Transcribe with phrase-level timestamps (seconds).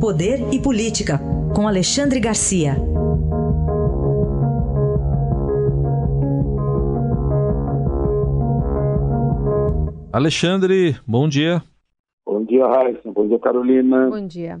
[0.00, 1.18] Poder e Política,
[1.56, 2.76] com Alexandre Garcia.
[10.12, 11.60] Alexandre, bom dia.
[12.24, 13.10] Bom dia, Raíssa.
[13.10, 14.08] Bom dia, Carolina.
[14.08, 14.60] Bom dia.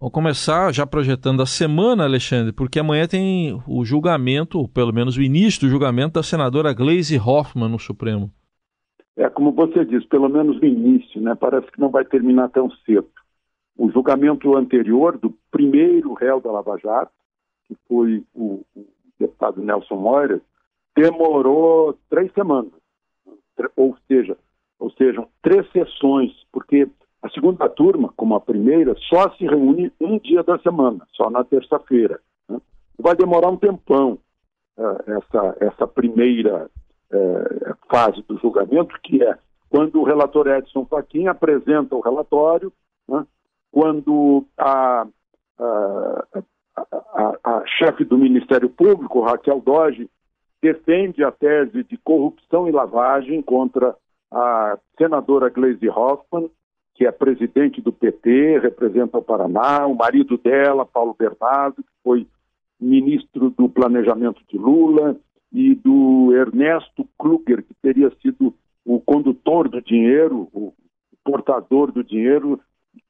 [0.00, 5.16] Vamos começar já projetando a semana, Alexandre, porque amanhã tem o julgamento, ou pelo menos
[5.16, 8.28] o início do julgamento da senadora Gleisi Hoffmann no Supremo.
[9.16, 11.36] É como você disse, pelo menos o início, né?
[11.36, 13.06] Parece que não vai terminar tão cedo.
[13.76, 17.12] O julgamento anterior do primeiro réu da Lava Jato,
[17.66, 18.86] que foi o, o
[19.18, 20.40] deputado Nelson Moira,
[20.96, 22.72] demorou três semanas,
[23.76, 24.36] ou seja,
[24.78, 26.88] ou seja, três sessões, porque
[27.22, 31.42] a segunda turma, como a primeira, só se reúne um dia da semana, só na
[31.42, 32.20] terça-feira.
[32.48, 32.60] Né?
[32.98, 34.18] Vai demorar um tempão
[34.76, 36.70] uh, essa, essa primeira
[37.10, 39.38] uh, fase do julgamento, que é
[39.70, 42.72] quando o relator Edson Fachin apresenta o relatório,
[43.08, 43.26] né?
[43.74, 45.04] Quando a,
[45.58, 46.26] a,
[46.76, 50.08] a, a chefe do Ministério Público, Raquel Doge,
[50.62, 53.96] defende a tese de corrupção e lavagem contra
[54.30, 56.48] a senadora Gleisi Hoffmann,
[56.94, 62.28] que é presidente do PT, representa o Paraná, o marido dela, Paulo Bernardo, que foi
[62.80, 65.16] ministro do Planejamento de Lula,
[65.52, 70.72] e do Ernesto Kluger, que teria sido o condutor do dinheiro, o
[71.24, 72.60] portador do dinheiro,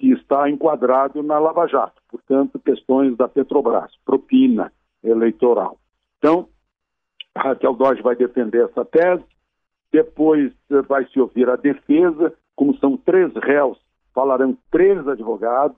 [0.00, 4.72] que está enquadrado na Lava Jato, portanto, questões da Petrobras, propina
[5.04, 5.78] eleitoral.
[6.16, 6.48] Então,
[7.34, 9.22] a Raquel Dodge vai defender essa tese,
[9.92, 13.78] depois eh, vai se ouvir a defesa, como são três réus,
[14.14, 15.76] falarão três advogados,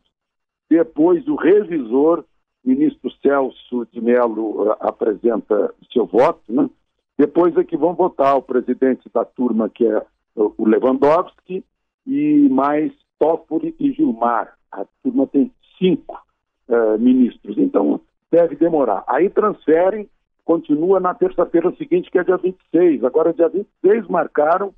[0.70, 2.25] depois o revisor,
[2.65, 6.70] ministro Celso de Mello, uh, apresenta seu voto, né?
[7.19, 10.06] depois é que vão votar o presidente da turma, que é
[10.37, 11.65] o Lewandowski,
[12.06, 14.53] e mais Toffoli e Gilmar.
[14.73, 16.20] A turma tem cinco
[16.69, 18.01] uh, ministros, então
[18.33, 19.05] deve demorar.
[19.06, 20.11] Aí transferem
[20.45, 23.05] continua na terça-feira seguinte, que é dia 26.
[23.05, 24.75] Agora, dia 26, marcaram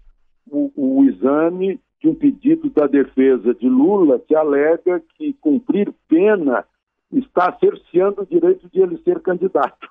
[0.47, 6.67] o, o exame de um pedido da defesa de Lula que alega que cumprir pena
[7.11, 9.89] está cerceando o direito de ele ser candidato.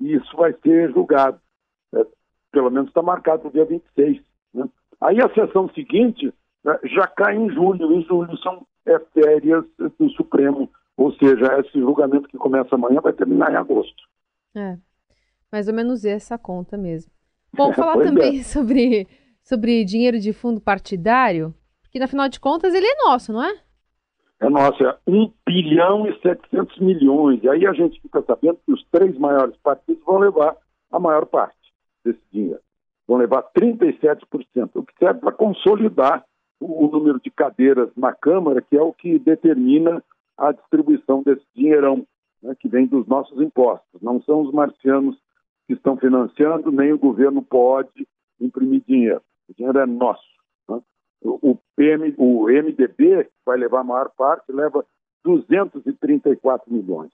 [0.00, 1.38] E isso vai ser julgado.
[1.94, 2.06] É,
[2.50, 4.22] pelo menos está marcado o dia 26.
[4.54, 4.66] Né?
[5.02, 6.32] Aí a sessão seguinte
[6.64, 7.92] né, já cai em julho.
[7.92, 9.64] Em julho são é, férias
[9.98, 10.70] do Supremo.
[10.96, 14.02] Ou seja, esse julgamento que começa amanhã vai terminar em agosto.
[14.54, 14.76] É
[15.50, 17.12] mais ou menos essa conta mesmo.
[17.52, 18.42] Bom, falar também é.
[18.42, 19.08] sobre,
[19.42, 21.54] sobre dinheiro de fundo partidário,
[21.90, 23.60] que na final de contas ele é nosso, não é?
[24.40, 27.42] É nosso, é 1 bilhão e 700 milhões.
[27.42, 30.56] E aí a gente fica sabendo que os três maiores partidos vão levar
[30.90, 31.54] a maior parte
[32.02, 32.60] desse dinheiro.
[33.06, 36.24] Vão levar 37%, o que serve para consolidar
[36.60, 40.04] o, número de cadeiras na Câmara, que é o que determina
[40.36, 42.06] a distribuição desse dinheirão
[42.42, 44.00] né, que vem dos nossos impostos.
[44.02, 45.18] Não são os marcianos
[45.66, 48.06] que estão financiando, nem o governo pode
[48.40, 49.22] imprimir dinheiro.
[49.48, 50.28] O dinheiro é nosso.
[50.68, 50.80] Né?
[51.22, 54.84] O, PM, o MDB, que vai levar a maior parte, leva
[55.24, 57.10] 234 milhões.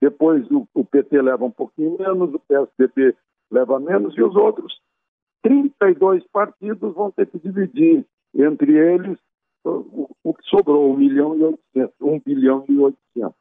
[0.00, 3.14] Depois o, o PT leva um pouquinho menos, o PSDB
[3.50, 4.80] leva menos e os outros
[5.42, 9.18] 32 partidos vão ter que dividir entre eles
[9.64, 13.34] o, que sobrou, 1 milhão e 800, 1 bilhão e 800.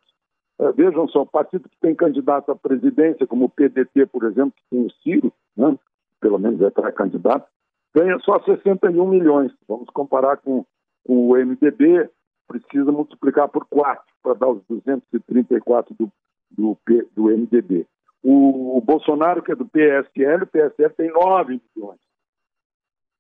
[0.60, 4.64] É, vejam só, partido que tem candidato à presidência, como o PDT, por exemplo, que
[4.70, 5.78] tem o Ciro, né,
[6.20, 7.48] pelo menos é pré-candidato,
[7.96, 9.54] ganha só 61 milhões.
[9.68, 10.66] Vamos comparar com,
[11.06, 12.10] com o MDB,
[12.48, 16.12] precisa multiplicar por 4 para dar os 234 do,
[16.52, 16.78] do,
[17.16, 17.88] do MDB.
[18.22, 22.00] O, o, Bolsonaro, que é do PSL, o PSL tem 9 milhões.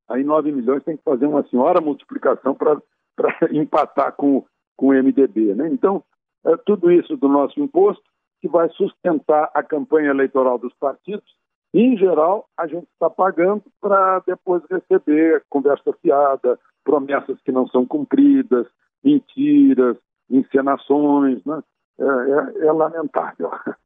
[0.10, 2.82] Aí 9 milhões tem que fazer uma senhora multiplicação para
[3.52, 5.54] empatar com, com o MDB.
[5.54, 5.70] Né?
[5.72, 6.04] Então,
[6.46, 8.04] é, tudo isso do nosso imposto
[8.42, 11.28] que vai sustentar a campanha eleitoral dos partidos.
[11.74, 17.86] em geral, a gente está pagando para depois receber conversa fiada, promessas que não são
[17.86, 18.66] cumpridas,
[19.04, 19.98] mentiras,
[20.30, 21.62] encenações, né?
[22.00, 23.52] é, é, é lamentável.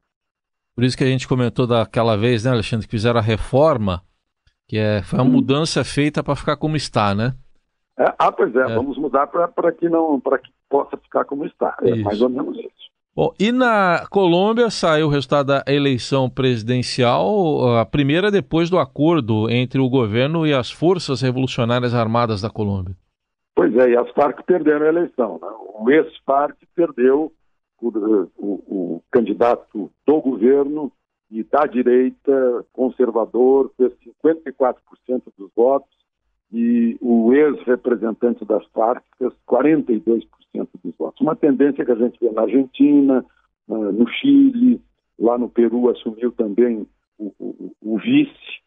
[0.74, 4.02] Por isso que a gente comentou daquela vez, né, Alexandre, que fizeram a reforma,
[4.66, 5.32] que é, foi uma hum.
[5.32, 7.34] mudança feita para ficar como está, né?
[7.98, 8.74] É, ah, pois é, é.
[8.74, 11.76] vamos mudar para que não para que possa ficar como está.
[11.82, 12.02] É isso.
[12.02, 12.84] mais ou menos isso.
[13.14, 19.48] Bom, e na Colômbia saiu o resultado da eleição presidencial, a primeira depois do acordo
[19.48, 22.96] entre o governo e as forças revolucionárias armadas da Colômbia.
[23.54, 25.38] Pois é, e as Farc perderam a eleição.
[25.40, 25.48] Né?
[25.78, 27.32] O ex-Farc perdeu
[27.80, 27.88] o,
[28.36, 30.90] o, o candidato do governo
[31.34, 33.92] e da direita conservador, fez
[34.24, 34.76] 54%
[35.36, 35.90] dos votos,
[36.52, 40.28] e o ex-representante das Farc fez 42%
[40.84, 41.20] dos votos.
[41.20, 43.26] Uma tendência que a gente vê na Argentina,
[43.66, 44.80] no Chile,
[45.18, 46.86] lá no Peru assumiu também
[47.18, 48.62] o, o, o vice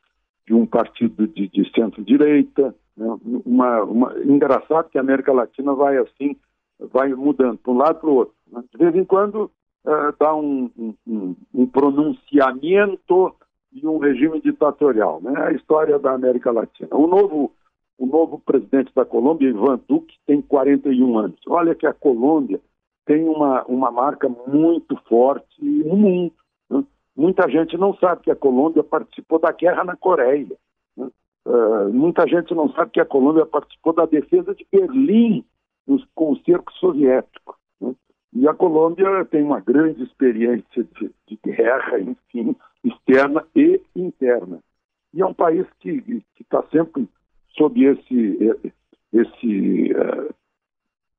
[0.46, 2.76] de um partido de, de centro-direita.
[2.98, 3.18] Né?
[3.46, 6.36] Uma, uma, engraçado que a América Latina vai assim,
[6.78, 8.36] vai mudando para um lado para o outro.
[8.52, 8.62] Né?
[8.70, 9.50] De vez em quando
[9.86, 10.70] uh, dá um,
[11.08, 11.36] um,
[11.78, 13.36] pronunciamento
[13.72, 15.22] e um regime ditatorial.
[15.22, 15.32] Né?
[15.38, 16.90] A história da América Latina.
[16.92, 17.54] O novo,
[18.00, 21.40] o novo presidente da Colômbia, Ivan Duque, tem 41 anos.
[21.48, 22.60] Olha que a Colômbia
[23.06, 26.34] tem uma, uma marca muito forte no mundo.
[26.68, 26.84] Né?
[27.16, 30.58] Muita gente não sabe que a Colômbia participou da guerra na Coreia.
[30.98, 31.08] Né?
[31.46, 35.46] Uh, muita gente não sabe que a Colômbia participou da defesa de Berlim
[36.16, 37.56] com o cerco soviético.
[38.38, 44.60] E a Colômbia tem uma grande experiência de, de, guerra, enfim, externa e interna.
[45.12, 47.10] E é um país que está sempre
[47.58, 48.38] sob esse,
[49.12, 50.36] esse, uh,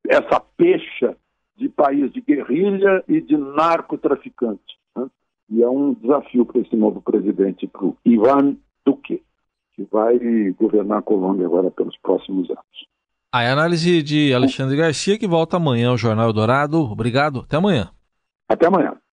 [0.09, 1.17] essa pecha
[1.57, 4.79] de país de guerrilha e de narcotraficante.
[4.97, 5.11] Né?
[5.51, 8.57] E é um desafio para esse novo presidente, para o Ivan
[8.87, 9.25] Duque,
[9.73, 10.21] que vai
[10.53, 12.89] governar a Colômbia agora pelos próximos anos.
[13.31, 16.81] A análise de Alexandre Garcia, que volta amanhã ao Jornal Dourado.
[16.81, 17.91] Obrigado, até amanhã.
[18.49, 18.99] Até amanhã.